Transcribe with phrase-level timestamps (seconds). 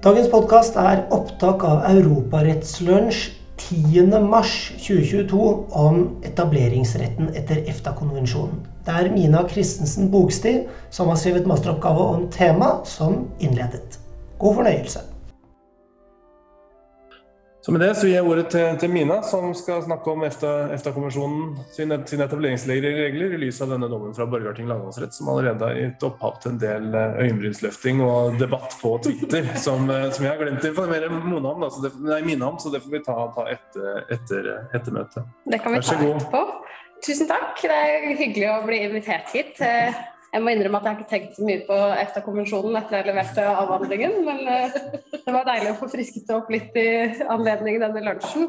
[0.00, 3.26] Dagens podkast er opptak av Europarettslunsj
[3.60, 8.62] 10.3.2022 om etableringsretten etter EFTA-konvensjonen.
[8.86, 14.00] Det er Mina Christensen Bogstid som har skrevet masteroppgave om temaet, som innledet.
[14.40, 15.04] God fornøyelse.
[17.62, 21.58] Så med det så gir jeg ordet til, til Mina, som skal snakke om EFTA-konvensjonen
[21.74, 26.06] sin, sin etableringsregler i lys av denne dommen fra Borgarting lagmannsrett, som allerede har gitt
[26.08, 30.40] opphav til en del eh, øyenbrynsløfting og debatt på Twitter, som, eh, som jeg har
[30.40, 33.02] glemt å informere Mona om, da, så det, nei, Mina om, så det får vi
[33.04, 34.48] ta, ta etter, etter,
[34.80, 35.36] etter møtet.
[35.52, 36.42] Det kan vi ta etterpå.
[37.04, 37.60] Tusen takk.
[37.60, 39.60] Det er hyggelig å bli invitert hit.
[40.30, 43.46] Jeg må innrømme at jeg har ikke tenkt så mye på EFTA-konvensjonen etter jeg leverte
[43.50, 44.76] avhandlingen, men eh,
[45.16, 46.90] det var deilig å få frisket opp litt i
[47.26, 48.46] anledning denne lunsjen.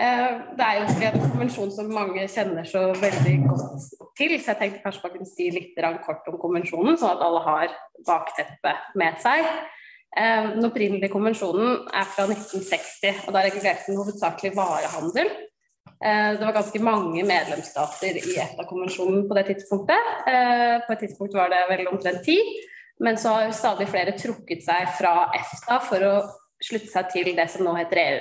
[0.00, 4.54] Eh, det er jo ikke en konvensjon som mange kjenner så veldig godt til, så
[4.54, 8.94] jeg tenkte kanskje man kunne si litt kort om konvensjonen, sånn at alle har bakteppet
[8.98, 9.44] med seg.
[10.16, 15.34] Eh, den opprinnelige konvensjonen er fra 1960, og da regulerte den hovedsakelig varehandel.
[16.04, 20.08] Eh, det var ganske mange medlemsstater i EFTA-konvensjonen på det tidspunktet.
[20.28, 22.36] Eh, på et tidspunkt var det vel omtrent ti.
[23.00, 26.14] Men så har stadig flere trukket seg fra EFTA for å
[26.62, 28.18] slutte seg til det som nå heter EU.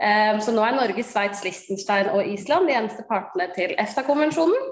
[0.00, 4.68] Eh, så nå er Norge, Sveits, Liechtenstein og Island de eneste partene til EFTA-konvensjonen.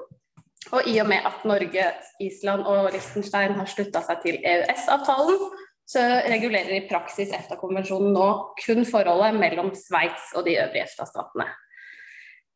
[0.76, 1.86] Og i og med at Norge,
[2.20, 5.40] Island og Liechtenstein har slutta seg til EØS-avtalen,
[5.88, 8.28] så regulerer i praksis EFTA-konvensjonen nå
[8.60, 11.48] kun forholdet mellom Sveits og de øvrige EFTA-statene.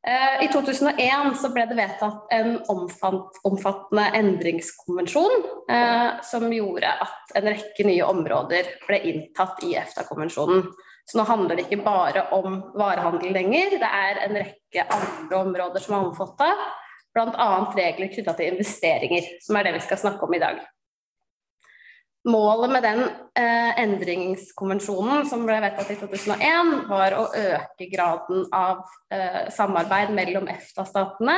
[0.07, 7.47] Eh, I 2001 så ble det vedtatt en omfattende endringskonvensjon eh, som gjorde at en
[7.47, 10.67] rekke nye områder ble inntatt i EFTA-konvensjonen.
[11.07, 15.87] Så nå handler det ikke bare om varehandel lenger, det er en rekke andre områder
[15.87, 16.67] som er omfattet.
[17.15, 17.49] Bl.a.
[17.77, 20.63] regler knytta til investeringer, som er det vi skal snakke om i dag.
[22.25, 23.01] Målet med den
[23.35, 30.47] eh, endringskonvensjonen som ble vedtatt i 2001, var å øke graden av eh, samarbeid mellom
[30.53, 31.35] EFTA-statene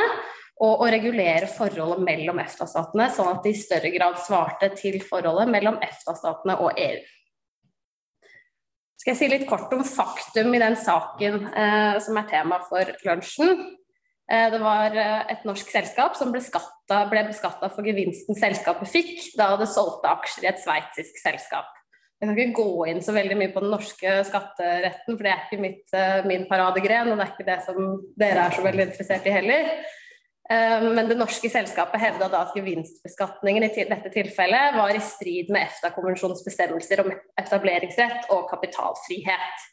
[0.65, 5.49] og å regulere forholdet mellom EFTA-statene, sånn at det i større grad svarte til forholdet
[5.57, 7.01] mellom EFTA-statene og EU.
[9.01, 12.93] Skal jeg si litt kort om faktum i den saken eh, som er tema for
[13.09, 13.57] lunsjen.
[14.33, 18.89] Eh, det var eh, et norsk selskap som ble, skatta, ble beskatta for gevinsten selskapet
[18.89, 21.69] fikk da det solgte aksjer i et sveitsisk selskap.
[22.23, 25.43] Jeg kan ikke gå inn så veldig mye på den norske skatteretten, for det er
[25.45, 28.89] ikke mitt, eh, min paradegren, og det er ikke det som dere er så veldig
[28.89, 29.77] interessert i heller.
[30.45, 35.65] Men det norske selskapet hevda da at gevinstbeskatningen i dette tilfellet var i strid med
[35.65, 37.09] EFTA-konvensjonens bestemmelser om
[37.41, 39.65] etableringsrett og kapitalfrihet.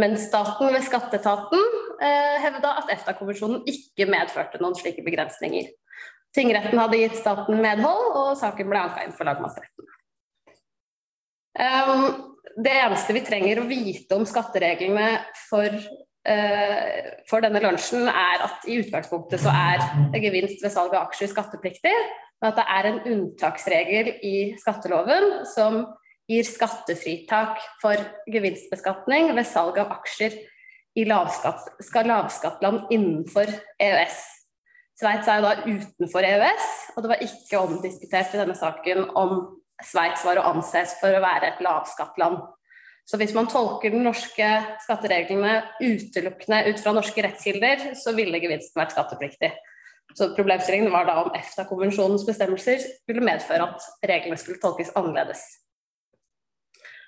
[0.00, 1.62] Men staten ved skatteetaten
[2.04, 5.70] eh, hevda at EFTA-konvensjonen ikke medførte noen slike begrensninger.
[6.36, 9.92] Tingretten hadde gitt staten medhold, og saken ble anka inn for lagmannsretten.
[11.56, 15.72] Um, det eneste vi trenger å vite om skattereglene for,
[16.28, 21.32] uh, for denne lunsjen, er at i utgangspunktet så er gevinst ved salg av aksjer
[21.32, 21.94] skattepliktig,
[22.42, 25.86] men at det er en unntaksregel i skatteloven som
[26.30, 28.00] gir skattefritak for
[28.30, 30.34] gevinstbeskatning ved salg av aksjer
[30.96, 33.50] i lavskatt, skal lavskattland innenfor
[33.82, 34.18] EØS.
[34.96, 39.38] Sveits er jo da utenfor EØS, og det var ikke omdiskutert i denne saken om
[39.84, 42.38] Sveits var å anses for å være et lavskattland.
[43.06, 44.46] Så hvis man tolker de norske
[44.82, 49.52] skattereglene utelukkende ut fra norske rettskilder, så ville gevinsten vært skattepliktig.
[50.16, 55.44] Så Problemstillingen var da om EFTA-konvensjonens bestemmelser ville medføre at reglene skulle tolkes annerledes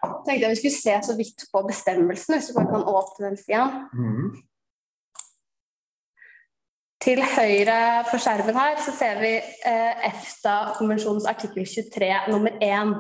[0.03, 3.38] tenkte jeg vi skulle se så vidt på bestemmelsen, hvis du bare kan åpne den,
[3.41, 3.75] Stian.
[3.92, 4.28] Mm.
[7.03, 7.78] Til høyre
[8.10, 12.97] for skjermen her så ser vi eh, EFTA-konvensjonens artikkel 23 nummer 1.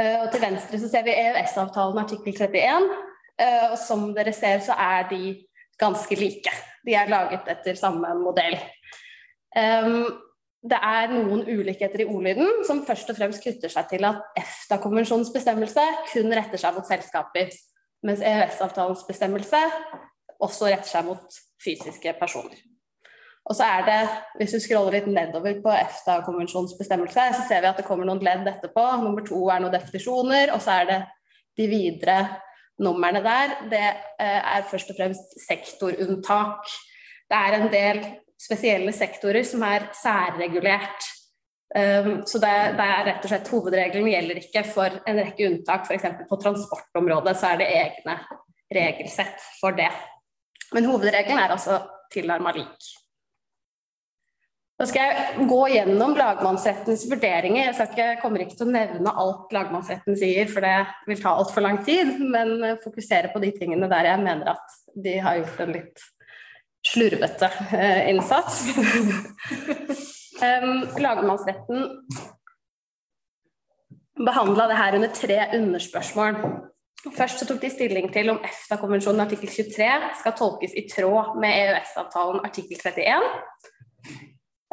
[0.00, 2.92] Eh, og til venstre så ser vi EØS-avtalen artikkel 31.
[3.40, 5.22] Eh, og som dere ser så er de
[5.80, 6.52] ganske like.
[6.84, 8.58] De er laget etter samme modell.
[9.54, 10.04] Um,
[10.64, 15.32] det er noen ulikheter i ordlyden som først og fremst knytter seg til at EFTA-konvensjonens
[15.34, 17.50] bestemmelse kun retter seg mot selskaper,
[18.04, 19.60] mens EØS-avtalens bestemmelse
[20.40, 22.56] også retter seg mot fysiske personer.
[23.44, 24.08] Og så er det,
[24.40, 28.24] Hvis vi scroller litt nedover på EFTA-konvensjonens bestemmelse, så ser vi at det kommer noen
[28.24, 28.86] ledd etterpå.
[29.02, 31.00] Nummer to er noen definisjoner, og så er det
[31.60, 32.18] de videre
[32.80, 33.56] numrene der.
[33.68, 36.72] Det eh, er først og fremst sektorunntak.
[37.28, 38.00] Det er en del
[38.40, 41.10] spesielle sektorer som er særregulert.
[41.74, 45.88] Um, så det, det, er rett og slett Hovedregelen gjelder ikke for en rekke unntak.
[45.88, 46.26] F.eks.
[46.28, 48.18] på transportområdet så er det egne
[48.74, 49.90] regelsett for det.
[50.74, 51.80] Men hovedregelen er altså
[52.14, 52.92] tilnærma lik.
[54.74, 57.68] Da skal jeg gå gjennom lagmannsrettens vurderinger.
[57.68, 61.62] Jeg ikke, kommer ikke til å nevne alt lagmannsretten sier, for det vil ta altfor
[61.62, 62.10] lang tid.
[62.18, 64.74] Men fokusere på de tingene der jeg mener at
[65.06, 66.02] de har gjort en litt
[66.88, 68.64] slurvete eh, innsats.
[70.44, 71.88] um, lagmannsretten
[74.24, 76.38] behandla det her under tre underspørsmål.
[77.16, 79.88] Først så tok de stilling til om EFTA-konvensjonen artikkel 23
[80.20, 83.26] skal tolkes i tråd med EØS-avtalen artikkel 31.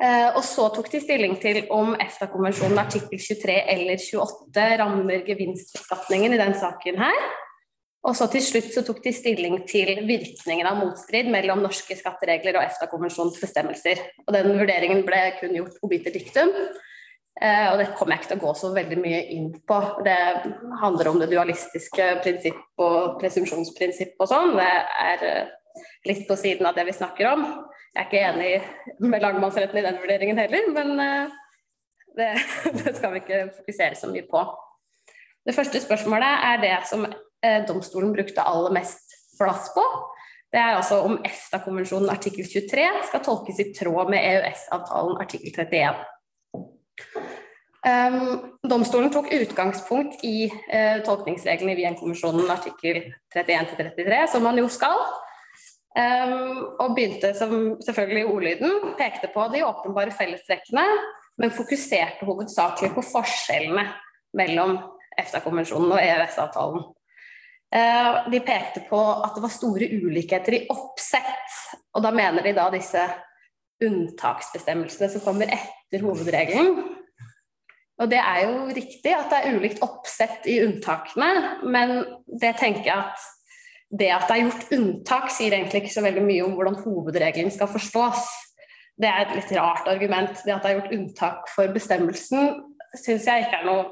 [0.02, 6.34] Eh, og så tok de stilling til om EFTA-konvensjonen artikkel 23 eller 28 rammer gevinstbeskatningen
[6.34, 7.28] i den saken her.
[8.02, 12.58] Og så til slutt så tok de stilling til virkningen av motstrid mellom norske skatteregler
[12.58, 14.02] og EFTA-konvensjonens bestemmelser.
[14.26, 16.50] Og den vurderingen ble kun gjort obiter dictum.
[17.42, 19.78] Eh, og det kommer jeg ikke til å gå så veldig mye inn på.
[20.06, 20.18] Det
[20.82, 24.58] handler om det dualistiske prinsipp og presumpsjonsprinsipp og sånn.
[24.58, 24.72] Det
[25.06, 25.54] er eh,
[26.10, 27.46] litt på siden av det vi snakker om.
[27.92, 31.40] Jeg er ikke enig med lagmannsretten i den vurderingen heller, men eh,
[32.18, 32.34] det,
[32.82, 34.46] det, skal vi ikke fokusere så mye på.
[35.46, 37.06] Det første spørsmålet er det som
[37.68, 39.84] domstolen brukte aller mest plass på.
[40.52, 46.02] Det er altså om EFTA-konvensjonen artikkel 23 skal tolkes i tråd med EØS-avtalen artikkel 31.
[47.82, 53.00] Um, domstolen tok utgangspunkt i uh, tolkningsreglene i Wien-konvensjonen artikkel
[53.34, 55.00] 31-33, som man jo skal.
[55.96, 60.86] Um, og begynte som selvfølgelig ordlyden, pekte på de åpenbare fellestrekkene,
[61.42, 63.88] men fokuserte hovedsakelig på forskjellene
[64.38, 64.78] mellom
[65.20, 66.90] EFTA-konvensjonen og EØS-avtalen.
[67.72, 71.60] Uh, de pekte på at det var store ulikheter i oppsett,
[71.96, 73.06] og da mener de da disse
[73.82, 76.74] unntaksbestemmelsene som kommer etter hovedregelen.
[78.02, 82.02] Og det er jo riktig at det er ulikt oppsett i unntakene, men
[82.42, 83.30] det tenker jeg at
[83.92, 87.52] det at det er gjort unntak, sier egentlig ikke så veldig mye om hvordan hovedregelen
[87.52, 88.28] skal forstås.
[89.00, 90.32] Det er et litt rart argument.
[90.46, 92.54] Det at det er gjort unntak for bestemmelsen,
[92.96, 93.84] syns jeg ikke er noe,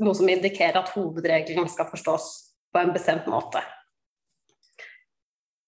[0.00, 2.28] noe, som indikerer at hovedregelen skal forstås
[2.76, 3.64] på en bestemt måte.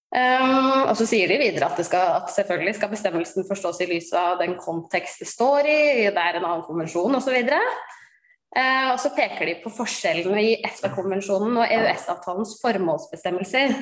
[0.08, 4.08] Um, og så sier de videre at, skal, at, selvfølgelig skal bestemmelsen forstås i lys
[4.16, 7.36] av den kontekst det står i, det er en annen konvensjon osv.
[8.56, 13.76] Uh, og så peker de på forskjellene i EFTA-konvensjonen og EØS-avtalens formålsbestemmelser.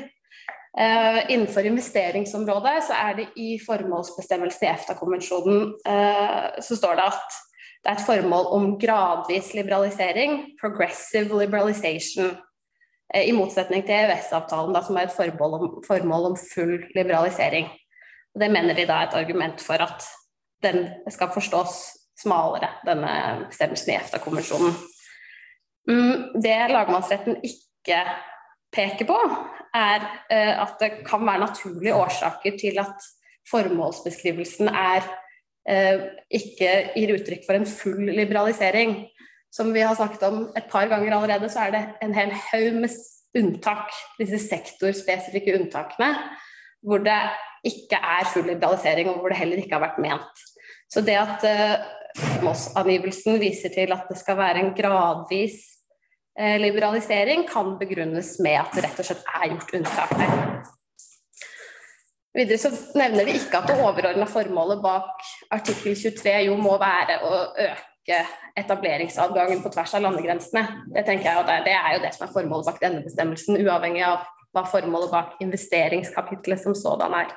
[0.77, 7.39] Uh, innenfor investeringsområdet så er det i formålsbestemmelsen i EFTA-konvensjonen uh, så står det at
[7.87, 12.35] det er et formål om gradvis liberalisering, progressive liberalization.
[13.15, 17.69] I motsetning til EØS-avtalen, som er et om, formål om full liberalisering.
[18.35, 20.03] Og det mener de da er et argument for at
[20.65, 21.77] den skal forstås
[22.21, 23.11] smalere, denne
[23.49, 24.75] bestemmelsen i EFTA-konvensjonen.
[25.89, 28.01] Mm, det lagmannsretten ikke
[28.75, 29.19] peker på,
[29.77, 33.07] er eh, at det kan være naturlige årsaker til at
[33.51, 35.07] formålsbeskrivelsen er
[35.69, 38.97] eh, ikke gir uttrykk for en full liberalisering.
[39.55, 42.81] Som vi har snakket om et par ganger allerede, så er det en hel haug
[42.83, 42.97] med
[43.37, 46.11] unntak, disse sektorspesifikke unntakene,
[46.87, 47.19] hvor det
[47.67, 50.45] ikke er full liberalisering, og hvor det heller ikke har vært ment.
[50.93, 55.59] Så det at uh, Moss-angivelsen viser til at det skal være en gradvis
[56.41, 60.65] uh, liberalisering, kan begrunnes med at det rett og slett er gjort unntak der.
[62.37, 65.23] Videre så nevner de ikke at det overordna formålet bak
[65.57, 67.96] artikkel 23 jo må være å øke
[68.57, 70.63] etableringsadgangen på tvers av landegrensene.
[70.95, 74.05] Det tenker jeg, og det er jo det som er formålet bak denne bestemmelsen, uavhengig
[74.07, 74.25] av
[74.57, 77.35] hva formålet bak investeringskapitlet som sådan er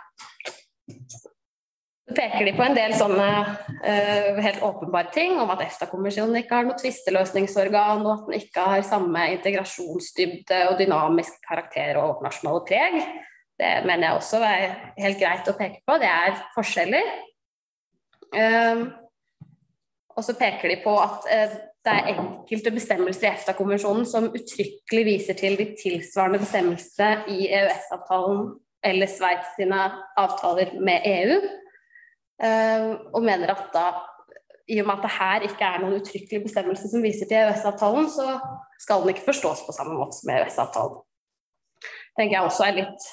[2.10, 6.56] Så peker de på en del sånne uh, helt åpenbare ting, om at EFTA-kommisjonen ikke
[6.58, 12.64] har noe tvisteløsningsorgan, og at den ikke har samme integrasjonsdybde og dynamisk karakter og overnasjonale
[12.66, 12.98] preg.
[13.60, 14.66] Det mener jeg også er
[15.04, 16.00] helt greit å peke på.
[16.02, 17.14] Det er forskjeller.
[18.34, 18.88] Uh,
[20.20, 25.06] og så peker de på at uh, det er enkelte bestemmelser i EFTA-konvensjonen som uttrykkelig
[25.08, 28.50] viser til de tilsvarende bestemmelsene i EØS-avtalen
[28.84, 29.80] eller Sveits sine
[30.20, 31.40] avtaler med EU.
[32.44, 33.86] Eh, og mener at da,
[34.68, 38.12] i og med at det her ikke er noen uttrykkelig bestemmelse som viser til EØS-avtalen,
[38.12, 38.38] så
[38.80, 41.02] skal den ikke forstås på samme måte som EØS-avtalen.
[42.20, 43.10] tenker jeg også er litt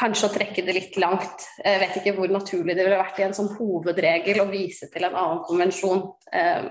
[0.00, 1.44] Kanskje å trekke det litt langt.
[1.60, 5.04] Jeg vet ikke hvor naturlig det ville vært i en sånn hovedregel å vise til
[5.04, 6.70] en annen konvensjon, eh,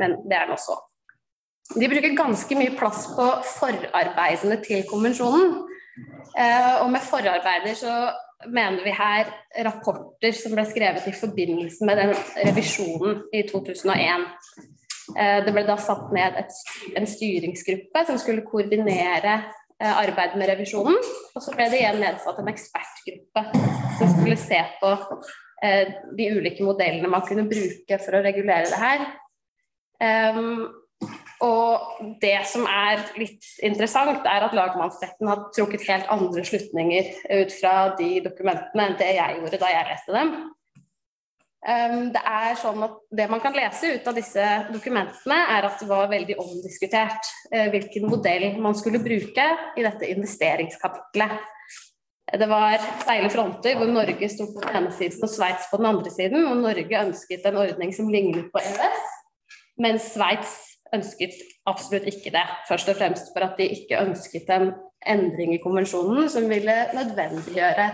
[0.00, 0.80] men det er nå så.
[1.76, 5.60] De bruker ganske mye plass på forarbeidene til konvensjonen.
[6.38, 7.94] Eh, og med forarbeider så
[8.46, 9.30] mener vi her
[9.66, 12.12] rapporter som ble skrevet i forbindelse med den
[12.48, 14.26] revisjonen i 2001.
[15.16, 16.58] Eh, det ble da satt ned et,
[16.98, 19.40] en styringsgruppe som skulle koordinere
[19.82, 20.98] eh, arbeidet med revisjonen.
[21.34, 23.44] Og så ble det igjen nedsatt en ekspertgruppe
[23.98, 24.92] som skulle se på
[25.64, 29.08] eh, de ulike modellene man kunne bruke for å regulere det her.
[29.98, 30.68] Um,
[31.42, 37.54] og det som er litt interessant, er at lagmannsretten har trukket helt andre slutninger ut
[37.54, 40.32] fra de dokumentene enn det jeg gjorde da jeg leste dem.
[41.58, 45.80] Um, det er sånn at det man kan lese ut av disse dokumentene, er at
[45.82, 51.34] det var veldig omdiskutert uh, hvilken modell man skulle bruke i dette investeringskapitlet.
[52.28, 55.88] Det var steile fronter hvor Norge sto på den ene siden og Sveits på den
[55.88, 56.44] andre siden.
[56.46, 59.04] Og Norge ønsket en ordning som lignet på EØS,
[59.80, 60.56] mens Sveits
[60.94, 61.36] ønsket
[61.68, 62.44] absolutt ikke det.
[62.68, 64.70] Først og fremst for at de ikke ønsket en
[65.08, 67.90] endring i konvensjonen som ville nødvendiggjøre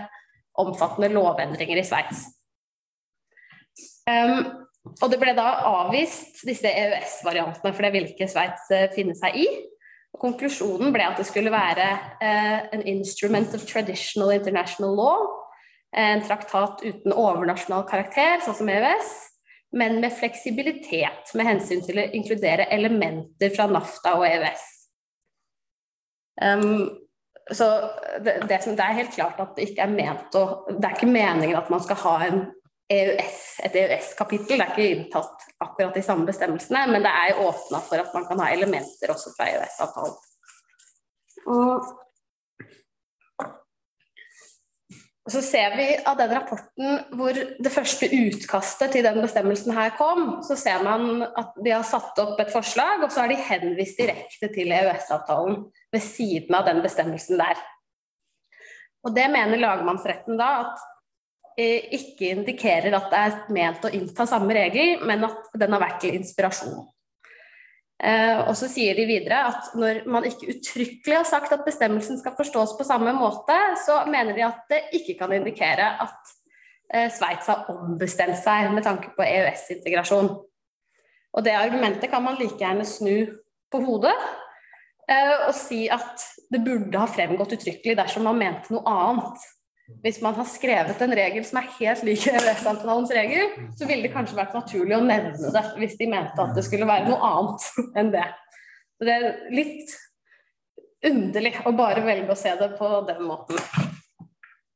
[0.61, 2.27] omfattende lovendringer i Sveits.
[4.05, 4.65] Um,
[5.01, 9.37] og det ble da avvist, disse EØS-variantene, for det ville ikke Sveits uh, finne seg
[9.41, 9.45] i.
[10.15, 11.87] Og konklusjonen ble at det skulle være
[12.21, 15.25] uh, en instrument of traditional international law,
[15.95, 19.13] en traktat uten overnasjonal karakter, sånn som EØS,
[19.75, 24.67] men med fleksibilitet med hensyn til å inkludere elementer fra NAFTA og EØS.
[26.41, 26.85] Um,
[27.51, 27.65] så
[28.19, 31.07] det, det, det, er helt klart at det ikke er ment å Det er ikke
[31.07, 32.39] meningen at man skal ha en
[32.89, 34.59] EØS, et EØS-kapittel.
[34.59, 38.27] Det er ikke inntatt akkurat de samme bestemmelsene, men det er åpna for at man
[38.29, 40.17] kan ha elementer også fra EØS-avtalen.
[45.25, 49.95] Og så ser vi av den rapporten hvor det første utkastet til den bestemmelsen her
[49.97, 53.39] kom, så ser man at de har satt opp et forslag, og så har de
[53.47, 55.63] henvist direkte til EØS-avtalen
[55.93, 57.57] ved siden av den bestemmelsen der.
[59.05, 60.85] Og det mener lagmannsretten da at
[61.55, 66.01] ikke indikerer at det er ment å innta samme regel, men at den har vært
[66.03, 66.83] til inspirasjon.
[68.03, 72.19] Eh, og så sier de videre at når man ikke uttrykkelig har sagt at bestemmelsen
[72.19, 76.33] skal forstås på samme måte, så mener de at det ikke kan indikere at
[76.91, 80.33] eh, Sveits har ombestemt seg med tanke på EØS-integrasjon.
[81.35, 83.29] Og det argumentet kan man like gjerne snu
[83.71, 84.15] på hodet
[85.05, 89.43] og si at det burde ha fremgått uttrykkelig dersom man mente noe annet
[90.01, 94.13] hvis man har skrevet en regel som er helt lik EØS-avtalens regel, så ville det
[94.15, 97.69] kanskje vært naturlig å nevne det hvis de mente at det skulle være noe annet
[98.01, 98.27] enn det.
[98.95, 99.95] Så det er litt
[101.05, 103.59] underlig å bare velge å se det på den måten.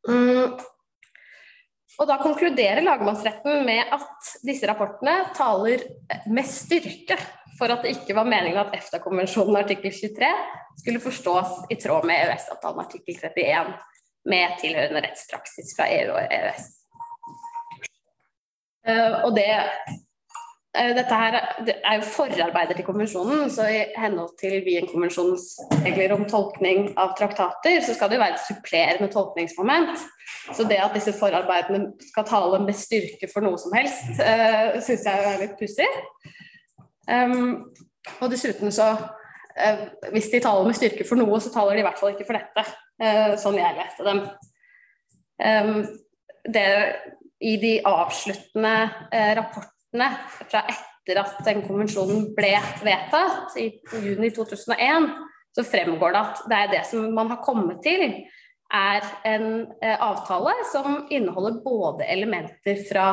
[0.10, 0.60] Mm.
[2.00, 5.84] Og da konkluderer lagmannsretten med at disse rapportene taler
[6.32, 7.18] med styrke
[7.60, 10.30] for at det ikke var meningen at EFTA-konvensjonen artikkel 23
[10.80, 13.74] skulle forstås i tråd med EØS-avtalen artikkel 31
[14.26, 16.68] med tilhørende rettspraksis fra EU og EØS.
[18.88, 19.50] Eh, og det,
[20.78, 25.46] eh, dette her er jo forarbeider til konvensjonen, så i henhold til Wien-konvensjonens
[25.86, 30.08] regler om tolkning av traktater, så skal det jo være et supplerende tolkningsmoment.
[30.54, 34.82] Så det at disse forarbeidene skal tale med styrke for noe som helst, uh, eh,
[34.86, 35.90] syns jeg er litt pussig.
[37.10, 37.72] Um,
[38.22, 39.80] og dessuten så uh,
[40.14, 42.38] Hvis de taler med styrke for noe, så taler de i hvert fall ikke for
[42.38, 42.66] dette.
[43.00, 44.24] Eh, sånn jeg leste dem.
[46.50, 46.68] Det,
[47.39, 48.74] I de avsluttende
[49.15, 50.10] eh, rapportene
[50.41, 52.51] fra etter at den konvensjonen ble
[52.84, 53.70] vedtatt, i
[54.03, 55.08] juni 2001,
[55.56, 58.03] så fremgår det at det er det som man har kommet til,
[58.70, 59.48] er en
[59.82, 63.08] eh, avtale som inneholder både elementer fra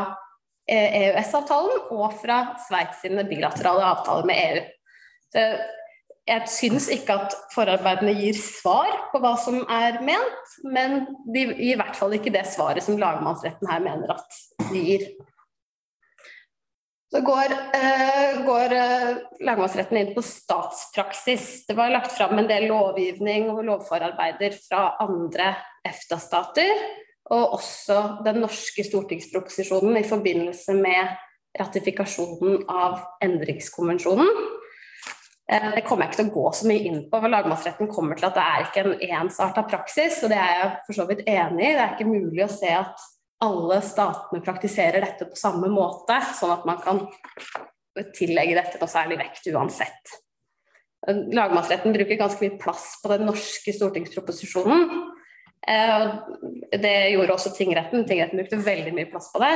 [0.67, 4.65] EØS-avtalen og fra Sveits sine bilaterale avtaler med EU.
[5.31, 5.45] Så
[6.27, 11.77] jeg syns ikke at forarbeidene gir svar på hva som er ment, men de gir
[11.77, 14.41] i hvert fall ikke det svaret som lagmannsretten her mener at
[14.73, 15.07] de gir.
[17.15, 21.63] Så går, eh, går uh, lagmannsretten inn på statspraksis.
[21.69, 25.53] Det var lagt fram en del lovgivning og lovforarbeider fra andre
[25.87, 26.83] EFTA-stater,
[27.31, 31.15] og også den norske stortingsproposisjonen i forbindelse med
[31.57, 34.29] ratifikasjonen av endringskonvensjonen.
[35.53, 38.19] Eh, det kommer jeg ikke til å gå så mye inn på, for lagmannsretten kommer
[38.19, 40.19] til at det er ikke en ensarta praksis.
[40.25, 41.73] og Det er jeg for så vidt enig i.
[41.77, 43.07] Det er ikke mulig å se at
[43.47, 47.03] alle statene praktiserer dette på samme måte, sånn at man kan
[48.17, 50.15] tillegge dette noe særlig vekt uansett.
[51.07, 54.89] Lagmannsretten bruker ganske mye plass på den norske stortingsproposisjonen.
[55.69, 56.07] Eh,
[56.81, 58.07] det gjorde også tingretten.
[58.09, 59.53] Tingretten brukte veldig mye plass på det.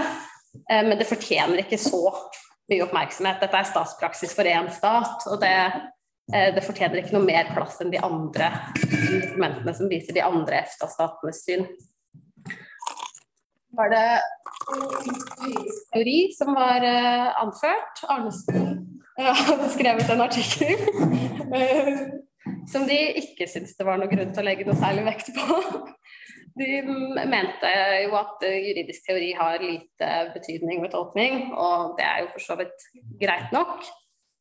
[0.71, 2.05] Eh, men det fortjener ikke så
[2.71, 3.41] mye oppmerksomhet.
[3.43, 5.55] Dette er statspraksis for én stat, og det,
[6.33, 10.63] eh, det, fortjener ikke noe mer plass enn de andre dokumentene som viser de andre
[10.65, 11.67] EFTA-statenes syn.
[13.79, 14.07] Var det
[15.93, 18.03] teori som var uh, anført?
[18.11, 18.73] Arnesen
[19.21, 20.75] hadde skrevet en artikkel
[21.55, 22.01] uh,
[22.73, 25.61] som de ikke syntes det var noe grunn til å legge noe særlig vekt på.
[26.59, 26.81] De
[27.31, 27.71] mente
[28.05, 32.57] jo at juridisk teori har lite betydning ved tolkning, og det er jo for så
[32.59, 32.87] vidt
[33.23, 33.85] greit nok.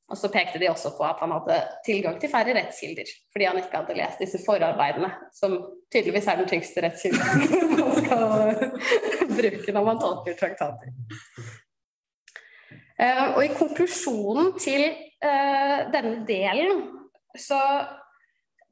[0.10, 3.60] Og så pekte de også på at han hadde tilgang til færre rettskilder, fordi han
[3.62, 5.56] ikke hadde lest disse forarbeidene, som
[5.94, 7.44] tydeligvis er den tyngste rettskilden
[7.78, 8.24] man skal
[9.38, 10.96] bruke når man tolker traktater.
[13.00, 14.89] Uh, og i konklusjonen til
[15.24, 16.82] uh, denne delen
[17.38, 17.60] så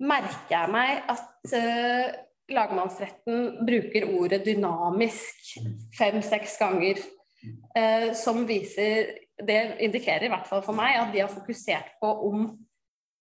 [0.03, 2.17] merker jeg meg at uh,
[2.49, 5.57] lagmannsretten bruker ordet dynamisk
[5.97, 7.01] fem-seks ganger,
[8.17, 9.11] som viser
[9.45, 12.47] det indikerer i hvert fall for meg at de har fokusert på om,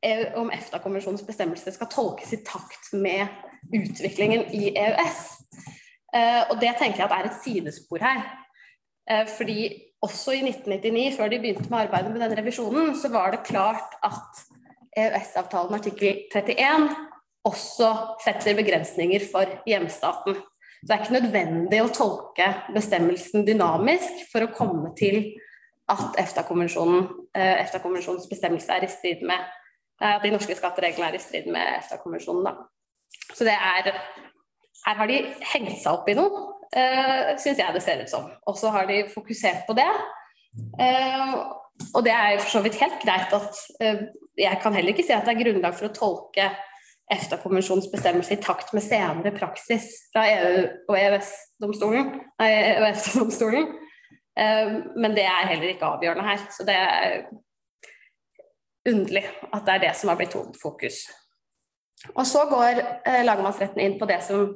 [0.00, 3.26] e, om EFTA-konvensjonens bestemmelser skal tolkes i takt med
[3.74, 5.22] utviklingen i EØS.
[6.16, 8.22] Eh, og det tenker jeg at er et sidespor her.
[9.10, 9.68] Eh, fordi
[10.02, 13.98] også i 1999, før de begynte med arbeidet med denne revisjonen, så var det klart
[14.06, 14.44] at
[14.96, 16.88] EØS-avtalen artikkel 31
[17.46, 17.88] også
[18.24, 20.34] setter begrensninger for hjemstaten.
[20.36, 25.16] Så det er ikke nødvendig å tolke bestemmelsen dynamisk for å komme til
[25.90, 29.38] at EFTA-konvensjonens bestemmelse er i strid med
[30.02, 32.54] at de norske skattereglene er i strid med EFTA-konvensjonen.
[33.32, 33.82] Så det er
[34.86, 36.30] Her har de hengt seg opp i noe,
[36.76, 38.24] uh, syns jeg det ser ut som.
[38.46, 39.92] Og så har de fokusert på det.
[41.90, 43.54] Og det er for så vidt helt greit at
[44.38, 46.46] Jeg kan heller ikke si at det er grunnlag for å tolke
[47.14, 52.08] EFTA-konvensjonens bestemmelse i takt med senere praksis fra EU og EØS-domstolen.
[52.42, 53.68] EØS-domstolen.
[54.38, 56.42] Eh, men det er heller ikke avgjørende her.
[56.50, 57.22] Så det er
[58.90, 61.06] underlig at det er det som har blitt hovedfokus.
[62.14, 64.50] Og så går eh, lagmannsretten inn på det som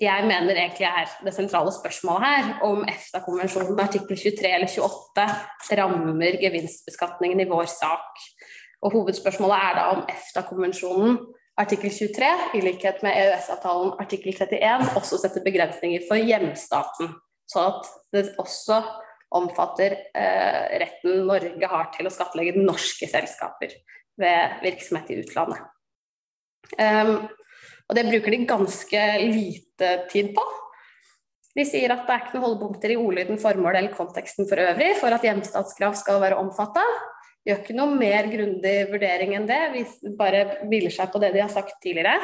[0.00, 6.40] jeg mener egentlig er det sentrale spørsmålet her, om EFTA-konvensjonen artikkel 23 eller 28 rammer
[6.42, 8.24] gevinstbeskatningen i vår sak.
[8.82, 11.20] Og Hovedspørsmålet er da om EFTA-konvensjonen
[11.60, 17.14] artikkel 23, i likhet med EØS-avtalen artikkel 31, også setter begrensninger for hjemstaten.
[17.50, 18.80] Så at det også
[19.34, 23.74] omfatter eh, retten Norge har til å skattlegge norske selskaper
[24.20, 25.62] ved virksomhet i utlandet.
[26.78, 27.26] Um,
[27.90, 30.44] og det bruker de ganske lite tid på.
[31.54, 34.94] De sier at det er ikke noen holdepunkter i ordlyden, formålet eller konteksten for øvrig
[34.98, 36.82] for at hjemstatskrav skal være omfatta.
[37.44, 39.84] Gjør ikke noe mer grundig vurdering enn det, vi
[40.16, 42.16] bare hviler seg på det de har sagt tidligere.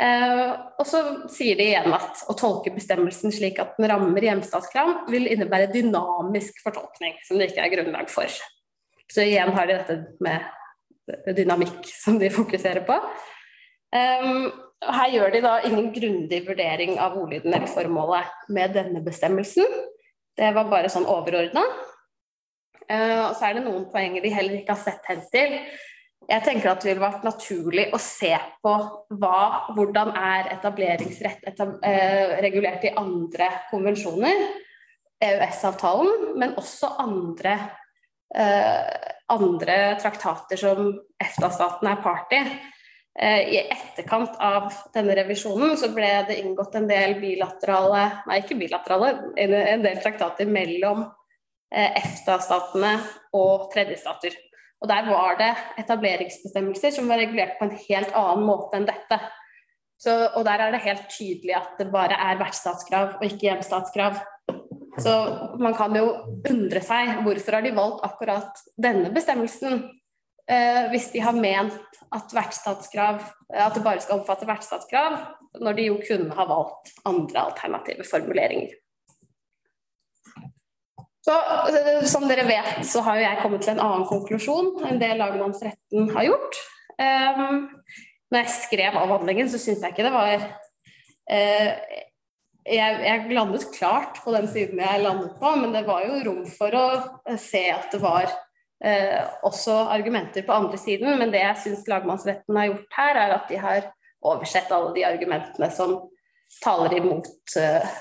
[0.00, 0.48] Eh,
[0.80, 5.28] og så sier de igjen at å tolke bestemmelsen slik at den rammer hjemstatskrav, vil
[5.30, 8.40] innebære dynamisk fortolkning, som det ikke er grunnlag for.
[9.12, 12.96] Så igjen har de dette med dynamikk som de fokuserer på.
[13.94, 14.28] Eh,
[14.84, 19.68] her gjør de da ingen grundig vurdering av ordlyden eller formålet med denne bestemmelsen.
[20.34, 21.62] Det var bare sånn overordna.
[22.84, 25.56] Uh, og så er det noen poenger de heller ikke har sett hen til.
[26.24, 28.32] Jeg tenker at det ville vært naturlig å se
[28.64, 28.74] på
[29.20, 29.40] hva,
[29.76, 34.44] hvordan er etableringsrett etab uh, regulert i andre konvensjoner,
[35.24, 37.56] EØS-avtalen, men også andre,
[38.36, 42.44] uh, andre traktater som EFTA-staten er part i.
[43.14, 49.12] I etterkant av denne revisjonen så ble det inngått en del bilaterale, nei ikke bilaterale,
[49.38, 51.04] en, del traktater mellom
[51.74, 52.96] EFTA-statene
[53.36, 54.36] og tredjestater.
[54.82, 59.18] Og der var det etableringsbestemmelser som var regulert på en helt annen måte enn dette.
[60.00, 64.18] Så, og der er det helt tydelig at det bare er vertsstatskrav og ikke hjemstatskrav.
[65.00, 65.14] Så
[65.58, 66.06] man kan jo
[66.50, 69.80] undre seg hvorfor har de valgt akkurat denne bestemmelsen
[70.50, 71.74] eh, hvis de har ment
[72.14, 75.18] at, at det bare skal omfatte vertsstatskrav,
[75.64, 78.76] når de jo kunne ha valgt andre alternative formuleringer.
[81.24, 81.34] Så,
[81.72, 86.10] eh, som dere vet, så har jeg kommet til en annen konklusjon enn det lagmannsretten
[86.12, 86.58] har gjort.
[87.00, 87.70] Um,
[88.30, 91.70] når jeg skrev avhandlingen, så syntes jeg ikke det var uh,
[92.64, 96.44] jeg, jeg, landet klart på den siden jeg landet på, men det var jo rom
[96.48, 96.86] for å
[97.40, 101.16] se at det var uh, også argumenter på andre siden.
[101.20, 103.92] Men det jeg syns lagmannsretten har gjort her, er at de har
[104.24, 106.02] oversett alle de argumentene som
[106.60, 107.94] taler imot uh,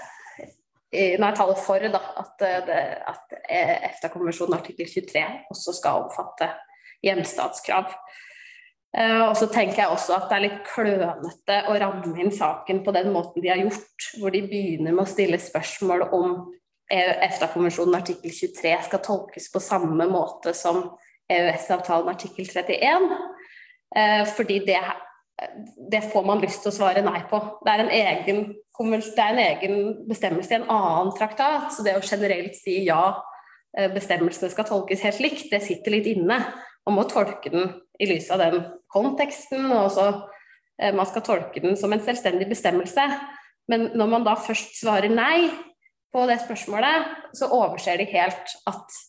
[0.93, 3.34] når jeg taler for da, at, eh, at
[3.89, 6.49] EFTA-konvensjonen artikkel 23 også skal omfatte
[7.03, 7.95] hjemstatskrav.
[8.93, 12.84] Uh, og så tenker jeg også at det er litt klønete å ramme inn saken
[12.86, 16.36] på den måten de har gjort, hvor de begynner med å stille spørsmål om
[16.93, 20.84] EFTA-konvensjonen artikkel 23 skal tolkes på samme måte som
[21.32, 23.10] EØS-avtalen artikkel 31.
[23.97, 24.77] Uh, fordi det
[25.91, 27.39] det får man lyst til å svare nei på.
[27.65, 29.78] Det er en egen, er en egen
[30.10, 33.15] bestemmelse i en annen traktat, så det å generelt si ja,
[33.78, 36.39] eh, bestemmelsene skal tolkes helt likt, det sitter litt inne.
[36.86, 38.60] Man må tolke den i lys av den
[38.93, 40.08] konteksten, og også
[40.80, 43.08] eh, man skal tolke den som en selvstendig bestemmelse.
[43.72, 45.48] Men når man da først svarer nei
[46.13, 49.02] på det spørsmålet, så overser de helt at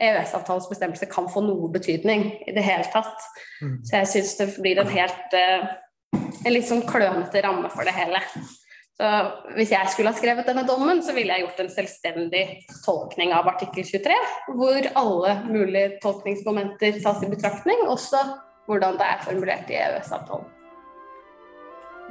[0.00, 3.26] EØS-avtalens bestemmelse kan få noe betydning i det hele tatt.
[3.60, 3.76] Mm.
[3.84, 5.68] Så jeg syns det blir en helt uh,
[6.44, 8.20] en litt sånn klønete ramme for det hele.
[8.98, 9.08] Så
[9.56, 12.44] Hvis jeg skulle ha skrevet denne dommen, så ville jeg gjort en selvstendig
[12.84, 14.16] tolkning av artikkel 23,
[14.58, 18.20] hvor alle mulige tolkningsmomenter tas i betraktning, også
[18.68, 20.50] hvordan det er formulert i EØS-avtalen.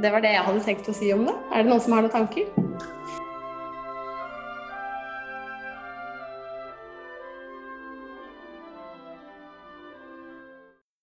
[0.02, 1.36] Det var det jeg hadde tenkt å si om det.
[1.52, 2.48] Er det noen som har noen tanker?